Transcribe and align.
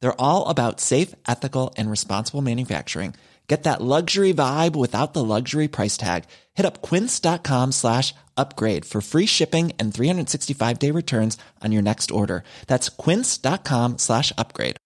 They're 0.00 0.20
all 0.20 0.48
about 0.48 0.80
safe, 0.80 1.14
ethical, 1.26 1.74
and 1.76 1.90
responsible 1.90 2.42
manufacturing. 2.42 3.14
Get 3.48 3.62
that 3.62 3.80
luxury 3.80 4.34
vibe 4.34 4.76
without 4.76 5.14
the 5.14 5.24
luxury 5.24 5.68
price 5.68 5.96
tag. 5.96 6.24
Hit 6.54 6.66
up 6.66 6.82
quince.com 6.82 7.72
slash 7.72 8.14
upgrade 8.36 8.84
for 8.84 9.00
free 9.00 9.24
shipping 9.26 9.72
and 9.78 9.92
365 9.92 10.78
day 10.78 10.90
returns 10.90 11.38
on 11.64 11.72
your 11.72 11.82
next 11.82 12.10
order. 12.10 12.44
That's 12.66 12.90
quince.com 12.90 13.96
slash 13.98 14.32
upgrade. 14.36 14.76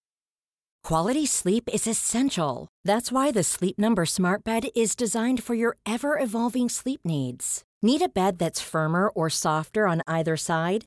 Quality 0.84 1.26
sleep 1.26 1.68
is 1.72 1.86
essential. 1.86 2.68
That's 2.84 3.12
why 3.12 3.30
the 3.30 3.44
Sleep 3.44 3.78
Number 3.78 4.04
Smart 4.04 4.42
Bed 4.42 4.64
is 4.74 4.96
designed 4.96 5.42
for 5.42 5.54
your 5.54 5.76
ever 5.86 6.18
evolving 6.18 6.68
sleep 6.68 7.00
needs. 7.04 7.62
Need 7.82 8.02
a 8.02 8.08
bed 8.08 8.38
that's 8.38 8.60
firmer 8.60 9.08
or 9.08 9.30
softer 9.30 9.86
on 9.86 10.02
either 10.08 10.36
side? 10.36 10.86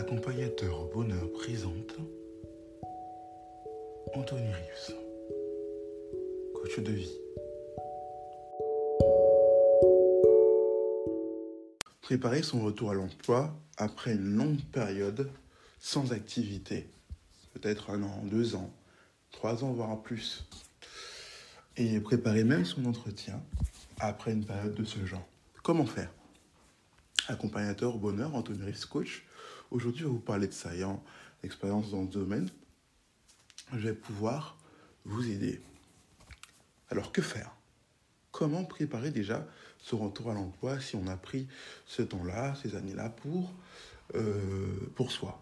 Accompagnateur 0.00 0.80
au 0.80 0.86
bonheur 0.86 1.30
présente 1.30 1.94
Anthony 4.14 4.48
Rius, 4.50 4.92
coach 6.54 6.78
de 6.78 6.90
vie. 6.90 7.18
Préparer 12.00 12.42
son 12.42 12.62
retour 12.62 12.92
à 12.92 12.94
l'emploi 12.94 13.54
après 13.76 14.14
une 14.14 14.36
longue 14.36 14.62
période 14.72 15.30
sans 15.78 16.14
activité, 16.14 16.88
peut-être 17.52 17.90
un 17.90 18.02
an, 18.02 18.22
deux 18.24 18.54
ans, 18.54 18.70
trois 19.30 19.64
ans, 19.64 19.72
voire 19.72 20.00
plus. 20.00 20.48
Et 21.76 22.00
préparer 22.00 22.42
même 22.44 22.64
son 22.64 22.86
entretien 22.86 23.42
après 23.98 24.32
une 24.32 24.46
période 24.46 24.74
de 24.74 24.84
ce 24.84 25.04
genre. 25.04 25.28
Comment 25.62 25.84
faire? 25.84 26.10
Accompagnateur 27.28 27.94
au 27.94 27.98
bonheur, 27.98 28.34
Anthony 28.34 28.62
Rius, 28.62 28.86
coach 28.86 29.26
Aujourd'hui, 29.70 30.00
je 30.00 30.06
vais 30.06 30.10
vous 30.10 30.18
parler 30.18 30.48
de 30.48 30.52
ça. 30.52 30.74
Ayant 30.74 31.02
expérience 31.44 31.92
dans 31.92 32.04
ce 32.04 32.10
domaine, 32.10 32.50
je 33.72 33.78
vais 33.78 33.94
pouvoir 33.94 34.58
vous 35.04 35.30
aider. 35.30 35.60
Alors, 36.90 37.12
que 37.12 37.22
faire? 37.22 37.54
Comment 38.32 38.64
préparer 38.64 39.12
déjà 39.12 39.46
ce 39.78 39.94
retour 39.94 40.30
à 40.30 40.34
l'emploi 40.34 40.80
si 40.80 40.96
on 40.96 41.06
a 41.06 41.16
pris 41.16 41.46
ce 41.86 42.02
temps-là, 42.02 42.56
ces 42.60 42.74
années-là 42.74 43.10
pour, 43.10 43.52
euh, 44.16 44.90
pour 44.96 45.12
soi? 45.12 45.40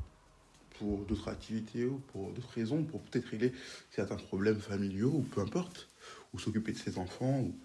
Pour 0.78 1.06
d'autres 1.06 1.28
activités 1.28 1.86
ou 1.86 1.98
pour 2.12 2.30
d'autres 2.32 2.52
raisons, 2.52 2.84
pour 2.84 3.00
peut-être 3.02 3.28
régler 3.28 3.52
certains 3.90 4.16
problèmes 4.16 4.60
familiaux 4.60 5.12
ou 5.12 5.22
peu 5.22 5.40
importe, 5.40 5.88
ou 6.34 6.38
s'occuper 6.38 6.72
de 6.72 6.78
ses 6.78 6.98
enfants, 6.98 7.40
ou 7.40 7.58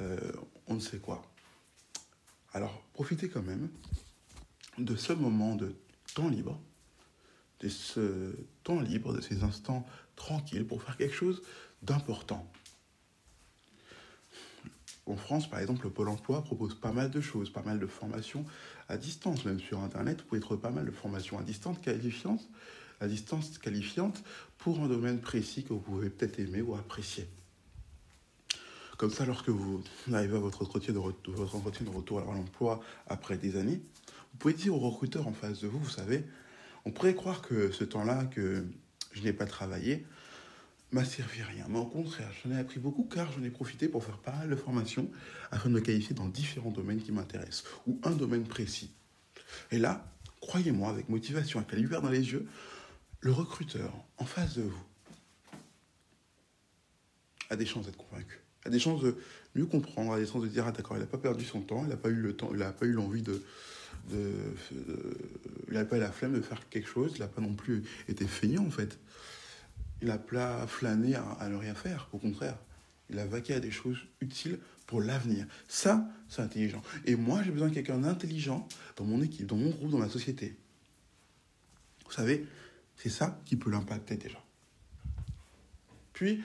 euh, 0.00 0.32
on 0.66 0.74
ne 0.74 0.80
sait 0.80 0.98
quoi. 0.98 1.22
Alors, 2.52 2.82
profitez 2.92 3.28
quand 3.28 3.42
même 3.42 3.68
de 4.78 4.96
ce 4.96 5.12
moment 5.12 5.54
de 5.54 5.74
temps 6.14 6.28
libre, 6.28 6.60
de 7.60 7.68
ce 7.68 8.36
temps 8.62 8.80
libre, 8.80 9.12
de 9.12 9.20
ces 9.20 9.42
instants 9.42 9.86
tranquilles 10.16 10.66
pour 10.66 10.82
faire 10.82 10.96
quelque 10.96 11.14
chose 11.14 11.42
d'important. 11.82 12.50
En 15.06 15.16
France, 15.16 15.50
par 15.50 15.60
exemple, 15.60 15.84
le 15.84 15.90
Pôle 15.90 16.08
emploi 16.08 16.42
propose 16.42 16.74
pas 16.74 16.92
mal 16.92 17.10
de 17.10 17.20
choses, 17.20 17.50
pas 17.50 17.62
mal 17.62 17.78
de 17.78 17.86
formations 17.86 18.46
à 18.88 18.96
distance, 18.96 19.44
même 19.44 19.60
sur 19.60 19.80
Internet, 19.80 20.20
vous 20.20 20.26
pouvez 20.26 20.40
trouver 20.40 20.60
pas 20.60 20.70
mal 20.70 20.86
de 20.86 20.90
formations 20.90 21.38
à 21.38 21.42
distance 21.42 21.78
qualifiantes, 21.78 22.48
à 23.00 23.08
distance 23.08 23.58
qualifiantes 23.58 24.22
pour 24.56 24.80
un 24.80 24.88
domaine 24.88 25.20
précis 25.20 25.62
que 25.62 25.74
vous 25.74 25.80
pouvez 25.80 26.08
peut-être 26.08 26.38
aimer 26.38 26.62
ou 26.62 26.74
apprécier. 26.74 27.28
Comme 28.96 29.10
ça, 29.10 29.26
lorsque 29.26 29.48
vous 29.48 29.82
arrivez 30.12 30.36
à 30.36 30.40
votre 30.40 30.62
entretien 30.62 30.94
de, 30.94 30.98
retour, 30.98 31.34
votre 31.34 31.56
entretien 31.56 31.84
de 31.84 31.90
retour 31.90 32.20
à 32.20 32.24
l'emploi 32.24 32.80
après 33.06 33.36
des 33.36 33.56
années, 33.56 33.82
vous 34.34 34.38
pouvez 34.38 34.54
dire 34.54 34.74
au 34.74 34.80
recruteur 34.80 35.28
en 35.28 35.32
face 35.32 35.60
de 35.60 35.68
vous, 35.68 35.78
vous 35.78 35.88
savez, 35.88 36.24
on 36.84 36.90
pourrait 36.90 37.14
croire 37.14 37.40
que 37.40 37.70
ce 37.70 37.84
temps-là 37.84 38.24
que 38.24 38.66
je 39.12 39.22
n'ai 39.22 39.32
pas 39.32 39.46
travaillé 39.46 40.04
m'a 40.90 41.04
servi 41.04 41.40
à 41.40 41.46
rien. 41.46 41.66
Mais 41.68 41.78
au 41.78 41.86
contraire, 41.86 42.30
j'en 42.42 42.50
ai 42.50 42.58
appris 42.58 42.80
beaucoup 42.80 43.04
car 43.04 43.30
j'en 43.32 43.44
ai 43.44 43.50
profité 43.50 43.86
pour 43.88 44.04
faire 44.04 44.18
pas 44.18 44.32
mal 44.32 44.50
de 44.50 44.56
formations 44.56 45.08
afin 45.52 45.68
de 45.68 45.74
me 45.74 45.80
qualifier 45.80 46.16
dans 46.16 46.26
différents 46.26 46.72
domaines 46.72 47.00
qui 47.00 47.12
m'intéressent 47.12 47.64
ou 47.86 48.00
un 48.02 48.10
domaine 48.10 48.42
précis. 48.42 48.90
Et 49.70 49.78
là, 49.78 50.04
croyez-moi, 50.40 50.90
avec 50.90 51.08
motivation, 51.08 51.60
avec 51.60 51.70
la 51.70 51.78
lumière 51.78 52.02
dans 52.02 52.10
les 52.10 52.32
yeux, 52.32 52.46
le 53.20 53.30
recruteur 53.30 53.94
en 54.18 54.24
face 54.24 54.56
de 54.56 54.62
vous 54.62 54.84
a 57.50 57.56
des 57.56 57.66
chances 57.66 57.86
d'être 57.86 57.96
convaincu, 57.96 58.40
a 58.64 58.70
des 58.70 58.80
chances 58.80 59.00
de 59.00 59.16
mieux 59.54 59.66
comprendre, 59.66 60.12
a 60.12 60.18
des 60.18 60.26
chances 60.26 60.42
de 60.42 60.48
dire 60.48 60.66
ah 60.66 60.72
d'accord, 60.72 60.96
il 60.96 61.00
n'a 61.00 61.06
pas 61.06 61.18
perdu 61.18 61.44
son 61.44 61.60
temps, 61.60 61.84
il 61.84 61.90
n'a 61.90 61.96
pas 61.96 62.08
eu 62.08 62.16
le 62.16 62.34
temps, 62.34 62.48
il 62.50 62.58
n'a 62.58 62.72
pas 62.72 62.86
eu 62.86 62.92
l'envie 62.92 63.22
de, 63.22 63.40
il 64.10 65.72
n'a 65.72 65.84
pas 65.84 65.98
la 65.98 66.12
flemme 66.12 66.34
de 66.34 66.40
faire 66.40 66.68
quelque 66.68 66.88
chose, 66.88 67.12
il 67.16 67.20
n'a 67.20 67.28
pas 67.28 67.40
non 67.40 67.54
plus 67.54 67.82
été 68.08 68.26
feignant 68.26 68.64
en 68.64 68.70
fait. 68.70 68.98
Il 70.02 70.08
n'a 70.08 70.18
pas 70.18 70.66
flâné 70.66 71.14
à, 71.14 71.48
ne 71.48 71.56
rien 71.56 71.74
faire, 71.74 72.08
au 72.12 72.18
contraire. 72.18 72.58
Il 73.10 73.18
a 73.18 73.26
vaqué 73.26 73.54
à 73.54 73.60
des 73.60 73.70
choses 73.70 73.98
utiles 74.20 74.58
pour 74.86 75.00
l'avenir. 75.00 75.46
Ça, 75.68 76.06
c'est 76.28 76.42
intelligent. 76.42 76.82
Et 77.06 77.16
moi, 77.16 77.42
j'ai 77.42 77.50
besoin 77.50 77.68
de 77.68 77.74
quelqu'un 77.74 77.98
d'intelligent 77.98 78.68
dans 78.96 79.04
mon 79.04 79.22
équipe, 79.22 79.46
dans 79.46 79.56
mon 79.56 79.70
groupe, 79.70 79.90
dans 79.90 79.98
ma 79.98 80.08
société. 80.08 80.56
Vous 82.04 82.12
savez, 82.12 82.46
c'est 82.96 83.08
ça 83.08 83.40
qui 83.46 83.56
peut 83.56 83.70
l'impacter 83.70 84.16
déjà. 84.16 84.42
Puis, 86.12 86.42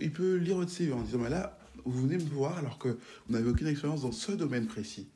il 0.00 0.12
peut 0.12 0.36
lire 0.36 0.56
votre 0.56 0.70
CV 0.70 0.92
en 0.92 1.02
disant, 1.02 1.18
mais 1.18 1.30
là, 1.30 1.58
vous 1.84 2.02
venez 2.02 2.16
me 2.16 2.28
voir 2.28 2.58
alors 2.58 2.78
que 2.78 2.88
vous 2.88 3.32
n'avez 3.32 3.48
aucune 3.48 3.66
expérience 3.66 4.02
dans 4.02 4.12
ce 4.12 4.32
domaine 4.32 4.66
précis. 4.66 5.08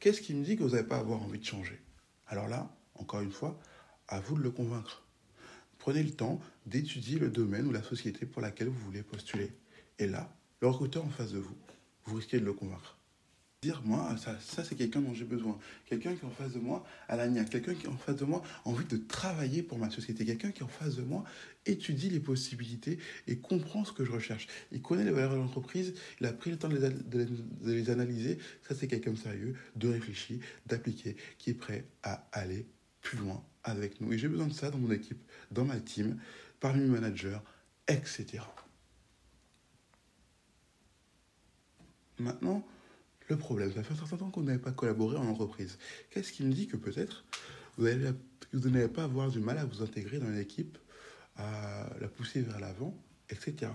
Qu'est-ce 0.00 0.20
qui 0.20 0.34
me 0.34 0.44
dit 0.44 0.56
que 0.56 0.62
vous 0.62 0.70
n'allez 0.70 0.86
pas 0.86 0.98
avoir 0.98 1.22
envie 1.22 1.38
de 1.38 1.44
changer? 1.44 1.80
Alors 2.26 2.48
là, 2.48 2.70
encore 2.94 3.20
une 3.20 3.32
fois, 3.32 3.58
à 4.08 4.20
vous 4.20 4.36
de 4.36 4.42
le 4.42 4.50
convaincre. 4.50 5.02
Prenez 5.78 6.02
le 6.02 6.10
temps 6.10 6.40
d'étudier 6.66 7.18
le 7.18 7.30
domaine 7.30 7.66
ou 7.66 7.72
la 7.72 7.82
société 7.82 8.26
pour 8.26 8.42
laquelle 8.42 8.68
vous 8.68 8.84
voulez 8.84 9.02
postuler. 9.02 9.52
Et 9.98 10.06
là, 10.06 10.34
le 10.60 10.68
recruteur 10.68 11.04
en 11.04 11.10
face 11.10 11.32
de 11.32 11.38
vous, 11.38 11.56
vous 12.04 12.16
risquez 12.16 12.40
de 12.40 12.44
le 12.44 12.52
convaincre. 12.52 12.98
Dire, 13.62 13.80
moi, 13.84 14.14
ça, 14.18 14.64
c'est 14.64 14.76
quelqu'un 14.76 15.00
dont 15.00 15.14
j'ai 15.14 15.24
besoin. 15.24 15.58
Quelqu'un 15.86 16.14
qui 16.14 16.20
est 16.20 16.28
en 16.28 16.30
face 16.30 16.52
de 16.52 16.58
moi 16.58 16.84
à 17.08 17.16
la 17.16 17.26
quelqu'un 17.44 17.74
qui 17.74 17.86
est 17.86 17.88
en 17.88 17.96
face 17.96 18.16
de 18.16 18.24
moi 18.24 18.42
envie 18.64 18.84
de 18.84 18.98
travailler 18.98 19.62
pour 19.62 19.78
ma 19.78 19.90
société. 19.90 20.24
Quelqu'un 20.26 20.50
qui 20.50 20.60
est 20.60 20.64
en 20.64 20.68
face 20.68 20.96
de 20.96 21.02
moi 21.02 21.24
étudie 21.64 22.10
les 22.10 22.20
possibilités 22.20 22.98
et 23.26 23.38
comprend 23.38 23.84
ce 23.84 23.92
que 23.92 24.04
je 24.04 24.12
recherche. 24.12 24.46
Il 24.72 24.82
connaît 24.82 25.04
les 25.04 25.10
valeurs 25.10 25.32
de 25.32 25.36
l'entreprise, 25.36 25.94
il 26.20 26.26
a 26.26 26.32
pris 26.32 26.50
le 26.50 26.58
temps 26.58 26.68
de 26.68 26.76
les, 26.76 27.24
de 27.24 27.72
les 27.72 27.90
analyser. 27.90 28.38
Ça, 28.68 28.74
c'est 28.74 28.88
quelqu'un 28.88 29.12
de 29.12 29.18
sérieux, 29.18 29.56
de 29.74 29.88
réfléchi, 29.88 30.40
d'appliqué, 30.66 31.16
qui 31.38 31.50
est 31.50 31.54
prêt 31.54 31.86
à 32.02 32.28
aller 32.32 32.66
plus 33.00 33.18
loin 33.18 33.42
avec 33.64 34.00
nous. 34.00 34.12
Et 34.12 34.18
j'ai 34.18 34.28
besoin 34.28 34.48
de 34.48 34.52
ça 34.52 34.70
dans 34.70 34.78
mon 34.78 34.90
équipe, 34.90 35.22
dans 35.50 35.64
ma 35.64 35.80
team, 35.80 36.20
parmi 36.60 36.82
mes 36.82 37.00
managers, 37.00 37.38
etc. 37.88 38.42
Maintenant, 42.18 42.66
le 43.28 43.36
problème, 43.36 43.72
ça 43.72 43.82
fait 43.82 43.94
un 43.94 43.96
certain 43.96 44.16
temps 44.16 44.30
qu'on 44.30 44.42
n'avait 44.42 44.58
pas 44.58 44.72
collaboré 44.72 45.16
en 45.16 45.26
entreprise. 45.26 45.78
Qu'est-ce 46.10 46.32
qui 46.32 46.44
me 46.44 46.52
dit 46.52 46.66
que 46.66 46.76
peut-être 46.76 47.24
vous, 47.78 47.84
n'allez 48.70 48.88
pas 48.88 49.04
avoir 49.04 49.30
du 49.30 49.40
mal 49.40 49.58
à 49.58 49.64
vous 49.64 49.82
intégrer 49.82 50.18
dans 50.18 50.30
l'équipe, 50.30 50.78
à 51.36 51.88
la 52.00 52.08
pousser 52.08 52.40
vers 52.40 52.58
l'avant, 52.60 52.96
etc. 53.30 53.70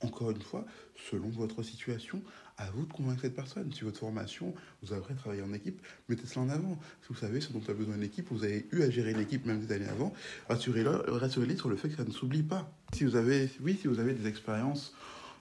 Encore 0.00 0.30
une 0.32 0.42
fois, 0.42 0.66
selon 1.10 1.28
votre 1.28 1.62
situation, 1.62 2.22
à 2.56 2.70
vous 2.70 2.84
de 2.86 2.92
convaincre 2.92 3.22
cette 3.22 3.34
personne. 3.34 3.72
Si 3.72 3.82
votre 3.82 3.98
formation, 3.98 4.54
vous 4.82 4.92
avez 4.92 5.14
travailler 5.14 5.42
en 5.42 5.52
équipe, 5.52 5.80
mettez 6.08 6.26
cela 6.26 6.42
en 6.42 6.48
avant. 6.50 6.78
Si 7.02 7.08
vous 7.08 7.14
savez 7.14 7.40
ce 7.40 7.52
dont 7.52 7.62
a 7.68 7.72
besoin 7.72 7.96
l'équipe, 7.96 8.26
vous 8.30 8.44
avez 8.44 8.66
eu 8.72 8.82
à 8.82 8.90
gérer 8.90 9.14
l'équipe 9.14 9.44
même 9.46 9.60
des 9.60 9.72
années 9.72 9.88
avant, 9.88 10.12
rassurez-les 10.48 10.88
rassurez 10.88 11.56
sur 11.56 11.68
le 11.68 11.76
fait 11.76 11.88
que 11.88 11.96
ça 11.96 12.04
ne 12.04 12.12
s'oublie 12.12 12.42
pas. 12.42 12.70
Si 12.92 13.04
vous 13.04 13.16
avez, 13.16 13.50
oui, 13.62 13.78
si 13.80 13.88
vous 13.88 13.98
avez 13.98 14.14
des 14.14 14.28
expériences 14.28 14.94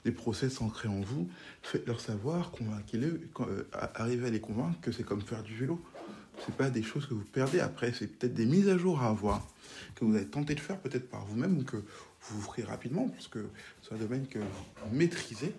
des 0.06 0.12
process 0.12 0.62
ancrés 0.62 0.90
en 0.90 1.02
vous, 1.02 1.30
faites-leur 1.62 2.00
savoir, 2.00 2.52
convainquez-les, 2.52 3.08
euh, 3.40 3.64
arrivez 3.96 4.28
à 4.28 4.30
les 4.30 4.42
convaincre 4.42 4.80
que 4.82 4.92
c'est 4.92 5.04
comme 5.04 5.22
faire 5.22 5.44
du 5.44 5.56
vélo. 5.56 5.82
C'est 6.46 6.56
pas 6.56 6.70
des 6.70 6.84
choses 6.84 7.06
que 7.06 7.14
vous 7.14 7.24
perdez 7.24 7.60
après, 7.60 7.94
c'est 7.94 8.08
peut-être 8.08 8.34
des 8.34 8.46
mises 8.46 8.68
à 8.68 8.78
jour 8.78 9.02
à 9.02 9.10
avoir, 9.10 9.48
que 9.96 10.04
vous 10.04 10.16
avez 10.16 10.26
tenté 10.26 10.56
de 10.56 10.60
faire 10.60 10.80
peut-être 10.80 11.10
par 11.10 11.26
vous-même 11.26 11.60
ou 11.60 11.64
que 11.64 11.78
vous 11.78 12.40
vous 12.40 12.42
ferez 12.42 12.64
rapidement, 12.64 13.08
parce 13.10 13.28
que 13.28 13.48
c'est 13.82 13.94
un 13.94 13.98
domaine 13.98 14.28
que 14.28 14.40
vous 14.40 14.96
maîtrisez. 14.96 15.54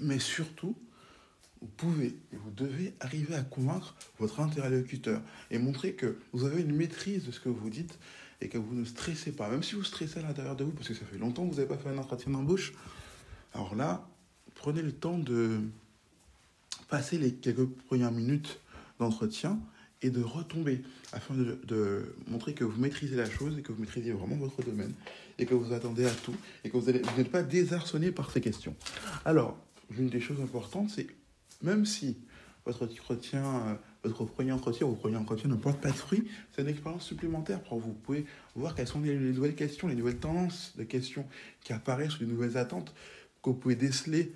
Mais 0.00 0.18
surtout, 0.18 0.74
vous 1.60 1.68
pouvez 1.76 2.06
et 2.32 2.36
vous 2.36 2.50
devez 2.50 2.94
arriver 3.00 3.34
à 3.34 3.42
convaincre 3.42 3.94
votre 4.18 4.40
interlocuteur 4.40 5.20
et 5.50 5.58
montrer 5.58 5.92
que 5.92 6.18
vous 6.32 6.44
avez 6.44 6.62
une 6.62 6.74
maîtrise 6.74 7.26
de 7.26 7.32
ce 7.32 7.40
que 7.40 7.48
vous 7.48 7.70
dites 7.70 7.98
et 8.40 8.48
que 8.48 8.58
vous 8.58 8.74
ne 8.74 8.84
stressez 8.84 9.32
pas. 9.32 9.48
Même 9.48 9.62
si 9.62 9.74
vous 9.74 9.84
stressez 9.84 10.20
à 10.20 10.22
l'intérieur 10.22 10.56
de 10.56 10.64
vous, 10.64 10.72
parce 10.72 10.88
que 10.88 10.94
ça 10.94 11.04
fait 11.04 11.18
longtemps 11.18 11.44
que 11.44 11.50
vous 11.50 11.56
n'avez 11.56 11.68
pas 11.68 11.76
fait 11.76 11.90
un 11.90 11.98
entretien 11.98 12.32
d'embauche, 12.32 12.72
alors 13.54 13.74
là, 13.74 14.08
prenez 14.54 14.82
le 14.82 14.92
temps 14.92 15.18
de 15.18 15.60
passer 16.88 17.18
les 17.18 17.34
quelques 17.34 17.66
premières 17.66 18.12
minutes 18.12 18.60
d'entretien 18.98 19.58
et 20.02 20.10
de 20.10 20.22
retomber 20.22 20.82
afin 21.12 21.34
de, 21.34 22.14
montrer 22.26 22.54
que 22.54 22.64
vous 22.64 22.80
maîtrisez 22.80 23.16
la 23.16 23.28
chose 23.28 23.58
et 23.58 23.62
que 23.62 23.72
vous 23.72 23.80
maîtrisez 23.80 24.12
vraiment 24.12 24.36
votre 24.36 24.62
domaine 24.62 24.94
et 25.38 25.46
que 25.46 25.54
vous 25.54 25.72
attendez 25.72 26.06
à 26.06 26.10
tout 26.10 26.34
et 26.64 26.70
que 26.70 26.76
vous 26.76 26.90
n'êtes 26.90 27.30
pas 27.30 27.42
désarçonné 27.42 28.12
par 28.12 28.30
ces 28.30 28.40
questions. 28.40 28.74
Alors, 29.24 29.58
l'une 29.90 30.08
des 30.08 30.20
choses 30.20 30.40
importantes, 30.40 30.90
c'est 30.90 31.06
même 31.62 31.84
si 31.84 32.16
votre 32.64 32.84
entretien, 32.84 33.44
euh, 33.44 33.74
votre 34.04 34.24
premier 34.24 34.52
entretien 34.52 34.86
ou 34.86 34.94
premier 34.94 35.16
entretien 35.16 35.48
ne 35.48 35.56
porte 35.56 35.80
pas 35.80 35.90
de 35.90 35.96
fruits, 35.96 36.28
c'est 36.52 36.62
une 36.62 36.68
expérience 36.68 37.04
supplémentaire 37.04 37.62
pour 37.62 37.78
vous. 37.78 37.88
Vous 37.88 37.98
pouvez 37.98 38.26
voir 38.54 38.74
quelles 38.74 38.86
sont 38.86 39.00
les, 39.00 39.14
nouvelles 39.16 39.54
questions, 39.54 39.88
les 39.88 39.94
nouvelles 39.94 40.18
tendances 40.18 40.74
de 40.76 40.84
questions 40.84 41.26
qui 41.62 41.72
apparaissent, 41.72 42.20
les 42.20 42.26
nouvelles 42.26 42.56
attentes 42.56 42.94
que 43.42 43.50
vous 43.50 43.56
pouvez 43.56 43.76
déceler 43.76 44.32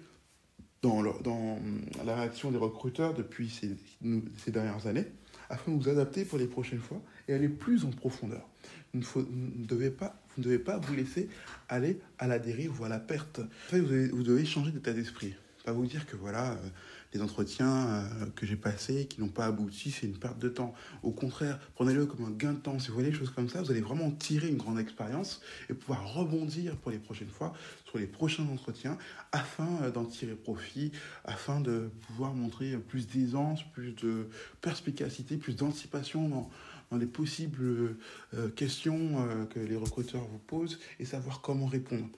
dans, 0.83 1.03
dans 1.03 1.59
la 2.05 2.17
réaction 2.17 2.51
des 2.51 2.59
recruteurs 2.59 3.15
depuis 3.15 3.51
ces, 3.51 4.51
dernières 4.51 4.87
années, 4.87 5.07
afin 5.49 5.73
de 5.73 5.83
vous 5.83 5.89
adapter 5.89 6.25
pour 6.25 6.39
les 6.39 6.47
prochaines 6.47 6.81
fois 6.81 7.01
et 7.29 7.35
aller 7.35 7.49
plus 7.49 7.85
en 7.85 7.91
profondeur. 7.91 8.47
Vous 8.93 9.21
ne, 9.21 9.67
devez, 9.67 9.91
pas, 9.91 10.21
vous 10.31 10.43
ne 10.43 10.45
devez 10.45 10.59
pas 10.59 10.79
vous 10.79 10.95
laisser 10.95 11.29
aller 11.69 11.99
à 12.19 12.27
la 12.27 12.39
dérive 12.39 12.81
ou 12.81 12.85
à 12.85 12.89
la 12.89 13.01
perte. 13.01 13.41
Vous 13.73 14.23
devez 14.23 14.45
changer 14.45 14.71
d'état 14.71 14.93
d'esprit. 14.93 15.35
Pas 15.65 15.73
vous 15.73 15.87
dire 15.87 16.07
que 16.07 16.17
voilà, 16.17 16.53
euh, 16.53 16.69
les 17.15 17.23
entretiens 17.23 17.87
euh, 17.87 18.27
que 18.35 18.45
j'ai 18.45 18.57
passés 18.57 19.07
qui 19.07 19.21
n'ont 19.21 19.29
pas 19.29 19.47
abouti, 19.47 19.91
c'est 19.93 20.07
une 20.07 20.19
perte 20.19 20.39
de 20.39 20.49
temps. 20.49 20.75
Au 21.03 21.13
contraire, 21.13 21.61
prenez-le 21.75 22.07
comme 22.07 22.25
un 22.25 22.31
gain 22.31 22.53
de 22.53 22.59
temps. 22.59 22.79
Si 22.81 22.89
vous 22.89 22.95
voyez 22.95 23.11
les 23.11 23.17
choses 23.17 23.31
comme 23.31 23.49
ça, 23.49 23.63
vous 23.63 23.71
allez 23.71 23.81
vraiment 23.81 24.11
tirer 24.11 24.49
une 24.49 24.57
grande 24.57 24.81
expérience 24.81 25.41
et 25.71 25.75
pouvoir 25.75 26.13
rebondir 26.13 26.77
pour 26.77 26.91
les 26.91 26.99
prochaines 26.99 27.29
fois 27.29 27.53
sur 27.87 27.99
les 27.99 28.07
prochains 28.07 28.47
entretiens 28.53 28.99
afin 29.31 29.69
euh, 29.83 29.91
d'en 29.91 30.05
tirer 30.05 30.35
profit, 30.35 30.91
afin 31.25 31.61
de 31.61 31.89
pouvoir 32.09 32.35
montrer 32.35 32.77
plus 32.77 33.07
d'aisance, 33.07 33.63
plus 33.73 33.93
de 33.93 34.29
perspicacité, 34.61 35.37
plus 35.37 35.55
d'anticipation 35.55 36.29
dans, 36.29 36.51
dans 36.91 36.97
les 36.97 37.07
possibles 37.07 37.97
euh, 38.35 38.49
questions 38.57 39.29
que 39.51 39.61
les 39.61 39.77
recruteurs 39.77 40.25
vous 40.25 40.39
posent 40.39 40.81
et 40.99 41.05
savoir 41.05 41.41
comment 41.41 41.67
répondre 41.67 42.09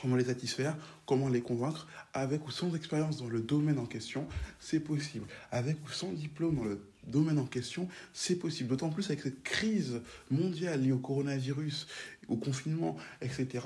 comment 0.00 0.16
les 0.16 0.24
satisfaire, 0.24 0.76
comment 1.06 1.28
les 1.28 1.40
convaincre, 1.40 1.88
avec 2.14 2.46
ou 2.46 2.50
sans 2.50 2.74
expérience 2.74 3.18
dans 3.18 3.28
le 3.28 3.40
domaine 3.40 3.78
en 3.78 3.86
question, 3.86 4.26
c'est 4.60 4.80
possible. 4.80 5.26
Avec 5.50 5.76
ou 5.86 5.90
sans 5.90 6.12
diplôme 6.12 6.56
dans 6.56 6.64
le 6.64 6.80
domaine 7.06 7.38
en 7.38 7.46
question, 7.46 7.88
c'est 8.12 8.36
possible. 8.36 8.70
D'autant 8.70 8.90
plus 8.90 9.06
avec 9.06 9.20
cette 9.20 9.42
crise 9.42 10.00
mondiale 10.30 10.82
liée 10.82 10.92
au 10.92 10.98
coronavirus, 10.98 11.86
au 12.28 12.36
confinement, 12.36 12.96
etc. 13.20 13.64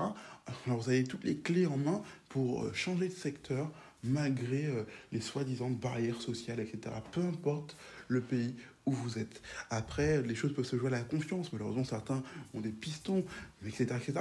Alors 0.66 0.80
vous 0.80 0.88
avez 0.88 1.04
toutes 1.04 1.24
les 1.24 1.36
clés 1.36 1.66
en 1.66 1.76
main 1.76 2.02
pour 2.28 2.64
euh, 2.64 2.72
changer 2.72 3.08
de 3.08 3.14
secteur 3.14 3.70
malgré 4.04 4.66
euh, 4.66 4.84
les 5.12 5.20
soi-disant 5.20 5.70
barrières 5.70 6.20
sociales, 6.20 6.60
etc. 6.60 6.94
Peu 7.12 7.20
importe 7.20 7.76
le 8.08 8.20
pays 8.20 8.54
où 8.84 8.92
vous 8.92 9.18
êtes. 9.18 9.42
Après, 9.70 10.22
les 10.22 10.34
choses 10.34 10.52
peuvent 10.52 10.64
se 10.64 10.76
jouer 10.76 10.88
à 10.88 10.90
la 10.90 11.00
confiance. 11.00 11.52
Malheureusement, 11.52 11.84
certains 11.84 12.22
ont 12.54 12.60
des 12.60 12.70
pistons, 12.70 13.24
etc. 13.64 13.86
etc. 13.96 14.14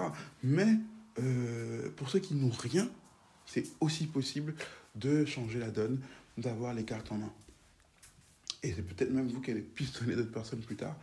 Mais 0.44 0.68
euh, 1.20 1.90
pour 1.96 2.10
ceux 2.10 2.20
qui 2.20 2.36
n'ont 2.36 2.50
rien, 2.50 2.90
c'est 3.46 3.66
aussi 3.80 4.08
possible 4.08 4.56
de 4.96 5.26
changer 5.26 5.60
la 5.60 5.72
donne, 5.72 6.00
d'avoir 6.38 6.74
les 6.74 6.84
cartes 6.84 7.12
en 7.12 7.18
main. 7.18 7.34
Et 8.64 8.74
c'est 8.74 8.84
peut-être 8.84 9.12
même 9.12 9.28
vous 9.28 9.42
qui 9.42 9.52
allez 9.52 9.62
pistonner 9.62 10.16
d'autres 10.16 10.32
personnes 10.32 10.62
plus 10.62 10.76
tard. 10.76 10.96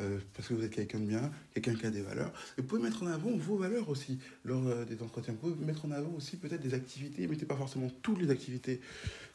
Euh, 0.00 0.18
parce 0.34 0.48
que 0.48 0.54
vous 0.54 0.64
êtes 0.64 0.70
quelqu'un 0.70 0.98
de 0.98 1.04
bien, 1.04 1.30
quelqu'un 1.52 1.74
qui 1.74 1.86
a 1.86 1.90
des 1.90 2.00
valeurs. 2.00 2.32
Et 2.56 2.62
vous 2.62 2.66
pouvez 2.66 2.82
mettre 2.82 3.02
en 3.02 3.06
avant 3.06 3.30
vos 3.36 3.56
valeurs 3.56 3.88
aussi 3.88 4.18
lors 4.44 4.66
euh, 4.66 4.84
des 4.84 5.02
entretiens. 5.02 5.34
Vous 5.34 5.50
pouvez 5.50 5.66
mettre 5.66 5.84
en 5.84 5.90
avant 5.90 6.10
aussi 6.16 6.36
peut-être 6.36 6.62
des 6.62 6.74
activités. 6.74 7.26
Mettez 7.26 7.44
pas 7.44 7.56
forcément 7.56 7.90
toutes 8.02 8.20
les 8.20 8.30
activités 8.30 8.80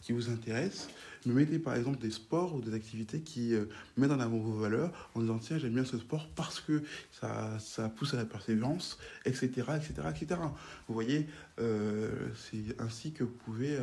qui 0.01 0.13
vous 0.13 0.29
intéressent, 0.29 0.89
mais 1.25 1.33
mettez 1.33 1.59
par 1.59 1.75
exemple 1.75 1.99
des 1.99 2.11
sports 2.11 2.55
ou 2.55 2.61
des 2.61 2.73
activités 2.73 3.19
qui 3.19 3.53
euh, 3.53 3.65
mettent 3.97 4.11
en 4.11 4.19
avant 4.19 4.37
vos 4.37 4.53
valeurs 4.53 5.11
en 5.13 5.21
disant 5.21 5.37
tiens 5.39 5.57
j'aime 5.57 5.73
bien 5.73 5.85
ce 5.85 5.97
sport 5.97 6.29
parce 6.35 6.59
que 6.61 6.81
ça, 7.11 7.57
ça 7.59 7.89
pousse 7.89 8.13
à 8.13 8.17
la 8.17 8.25
persévérance, 8.25 8.97
etc. 9.25 9.49
etc., 9.75 9.93
etc. 10.09 10.41
Vous 10.87 10.93
voyez, 10.93 11.27
c'est 11.57 12.79
ainsi 12.79 13.11
que 13.11 13.23
vous 13.23 13.33
pouvez 13.45 13.77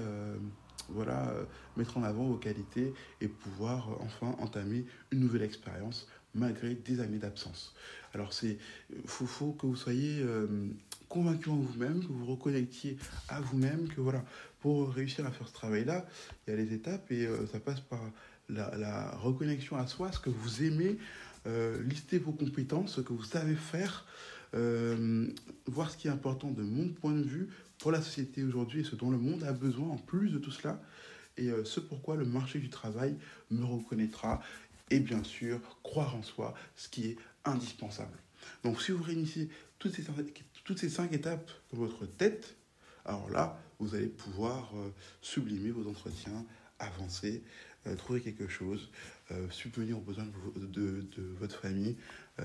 voilà, 0.88 1.32
mettre 1.76 1.96
en 1.96 2.02
avant 2.02 2.24
vos 2.24 2.36
qualités 2.36 2.92
et 3.20 3.28
pouvoir 3.28 3.88
enfin 4.00 4.34
entamer 4.38 4.84
une 5.10 5.20
nouvelle 5.20 5.42
expérience 5.42 6.06
malgré 6.34 6.74
des 6.74 7.00
années 7.00 7.18
d'absence. 7.18 7.74
Alors 8.14 8.32
c'est 8.32 8.58
faut, 9.06 9.26
faut 9.26 9.52
que 9.52 9.66
vous 9.66 9.76
soyez 9.76 10.20
euh, 10.20 10.46
convaincu 11.08 11.48
en 11.48 11.56
vous-même, 11.56 12.00
que 12.00 12.12
vous 12.12 12.26
reconnectiez 12.26 12.96
à 13.28 13.40
vous-même, 13.40 13.88
que 13.88 14.00
voilà, 14.00 14.24
pour 14.60 14.92
réussir 14.92 15.26
à 15.26 15.30
faire 15.30 15.48
ce 15.48 15.54
travail-là, 15.54 16.06
il 16.46 16.50
y 16.50 16.54
a 16.54 16.56
les 16.56 16.72
étapes 16.72 17.10
et 17.10 17.26
euh, 17.26 17.46
ça 17.46 17.60
passe 17.60 17.80
par 17.80 18.00
la, 18.48 19.10
reconnexion 19.16 19.76
à 19.76 19.86
soi, 19.86 20.12
ce 20.12 20.20
que 20.20 20.30
vous 20.30 20.62
aimez, 20.62 20.98
euh, 21.46 21.82
lister 21.84 22.18
vos 22.18 22.32
compétences, 22.32 22.96
ce 22.96 23.00
que 23.00 23.12
vous 23.12 23.24
savez 23.24 23.54
faire, 23.54 24.06
voir 25.66 25.90
ce 25.90 25.96
qui 25.96 26.08
est 26.08 26.10
important 26.10 26.50
de 26.50 26.62
mon 26.62 26.90
point 26.90 27.14
de 27.14 27.22
vue 27.22 27.48
pour 27.78 27.90
la 27.90 28.02
société 28.02 28.44
aujourd'hui 28.44 28.80
et 28.80 28.84
ce 28.84 28.94
dont 28.94 29.10
le 29.10 29.16
monde 29.16 29.42
a 29.44 29.52
besoin 29.52 29.88
en 29.88 29.96
plus 29.96 30.28
de 30.28 30.38
tout 30.38 30.50
cela 30.50 30.78
et 31.38 31.50
ce 31.64 31.80
pourquoi 31.80 32.16
le 32.16 32.26
marché 32.26 32.58
du 32.58 32.68
travail 32.68 33.16
me 33.50 33.64
reconnaîtra 33.64 34.42
et 34.92 35.00
bien 35.00 35.24
sûr 35.24 35.60
croire 35.82 36.14
en 36.14 36.22
soi, 36.22 36.54
ce 36.76 36.88
qui 36.88 37.06
est 37.08 37.16
indispensable. 37.44 38.18
Donc 38.62 38.80
si 38.80 38.92
vous 38.92 39.02
réunissez 39.02 39.48
toutes 39.78 39.94
ces, 39.94 40.04
toutes 40.64 40.78
ces 40.78 40.88
cinq 40.88 41.12
étapes 41.12 41.50
dans 41.72 41.78
votre 41.78 42.06
tête, 42.06 42.56
alors 43.04 43.28
là, 43.30 43.58
vous 43.80 43.94
allez 43.94 44.06
pouvoir 44.06 44.70
euh, 44.76 44.90
sublimer 45.20 45.70
vos 45.70 45.88
entretiens, 45.88 46.44
avancer, 46.78 47.42
euh, 47.86 47.96
trouver 47.96 48.20
quelque 48.20 48.46
chose, 48.46 48.90
euh, 49.32 49.48
subvenir 49.50 49.98
aux 49.98 50.02
besoins 50.02 50.26
de, 50.56 50.66
de, 50.66 51.00
de 51.16 51.22
votre 51.40 51.60
famille, 51.60 51.96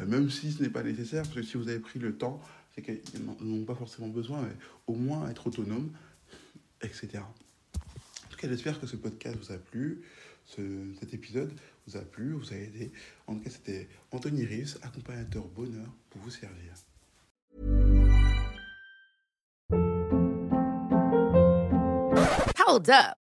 même 0.05 0.29
si 0.29 0.51
ce 0.51 0.61
n'est 0.61 0.69
pas 0.69 0.83
nécessaire, 0.83 1.23
parce 1.23 1.35
que 1.35 1.43
si 1.43 1.57
vous 1.57 1.69
avez 1.69 1.79
pris 1.79 1.99
le 1.99 2.17
temps, 2.17 2.41
c'est 2.73 2.81
qu'ils 2.81 3.01
n'ont 3.41 3.65
pas 3.65 3.75
forcément 3.75 4.09
besoin, 4.09 4.41
mais 4.41 4.53
au 4.85 4.95
moins 4.95 5.29
être 5.29 5.47
autonome, 5.47 5.91
etc. 6.81 7.19
En 7.19 8.29
tout 8.29 8.37
cas, 8.37 8.49
j'espère 8.49 8.79
que 8.79 8.85
ce 8.85 8.95
podcast 8.95 9.37
vous 9.37 9.51
a 9.51 9.57
plu, 9.57 10.03
ce, 10.47 10.61
cet 10.99 11.13
épisode 11.13 11.53
vous 11.85 11.97
a 11.97 12.01
plu, 12.01 12.31
vous 12.31 12.53
a 12.53 12.55
aidé. 12.55 12.91
En 13.27 13.35
tout 13.35 13.43
cas, 13.43 13.49
c'était 13.49 13.87
Anthony 14.11 14.45
Rives, 14.45 14.77
accompagnateur 14.81 15.47
bonheur 15.47 15.87
pour 16.09 16.21
vous 16.21 16.31
servir. 16.31 16.73
Hold 22.67 22.89
up. 22.89 23.26